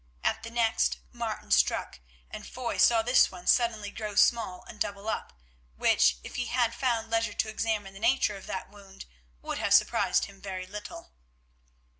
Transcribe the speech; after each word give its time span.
At 0.23 0.41
the 0.41 0.49
next 0.49 0.97
Martin 1.11 1.51
struck, 1.51 1.99
and 2.31 2.47
Foy 2.49 2.79
saw 2.79 3.03
this 3.03 3.29
one 3.31 3.45
suddenly 3.45 3.91
grow 3.91 4.15
small 4.15 4.63
and 4.67 4.79
double 4.81 5.07
up, 5.07 5.31
which, 5.75 6.17
if 6.23 6.37
he 6.37 6.47
had 6.47 6.73
found 6.73 7.11
leisure 7.11 7.35
to 7.35 7.49
examine 7.49 7.93
the 7.93 7.99
nature 7.99 8.35
of 8.35 8.47
that 8.47 8.71
wound, 8.71 9.05
would 9.43 9.59
have 9.59 9.75
surprised 9.75 10.25
him 10.25 10.41
very 10.41 10.65
little. 10.65 11.11